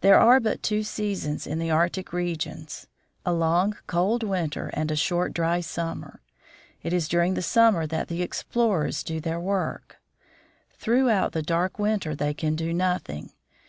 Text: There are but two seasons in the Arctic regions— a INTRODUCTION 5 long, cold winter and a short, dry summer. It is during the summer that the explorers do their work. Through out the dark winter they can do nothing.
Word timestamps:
There 0.00 0.20
are 0.20 0.38
but 0.38 0.62
two 0.62 0.84
seasons 0.84 1.44
in 1.44 1.58
the 1.58 1.72
Arctic 1.72 2.12
regions— 2.12 2.86
a 3.26 3.30
INTRODUCTION 3.30 3.32
5 3.32 3.34
long, 3.40 3.76
cold 3.88 4.22
winter 4.22 4.70
and 4.74 4.92
a 4.92 4.94
short, 4.94 5.32
dry 5.32 5.58
summer. 5.60 6.20
It 6.84 6.92
is 6.92 7.08
during 7.08 7.34
the 7.34 7.42
summer 7.42 7.84
that 7.84 8.06
the 8.06 8.22
explorers 8.22 9.02
do 9.02 9.18
their 9.20 9.40
work. 9.40 9.96
Through 10.74 11.10
out 11.10 11.32
the 11.32 11.42
dark 11.42 11.80
winter 11.80 12.14
they 12.14 12.32
can 12.32 12.54
do 12.54 12.72
nothing. 12.72 13.32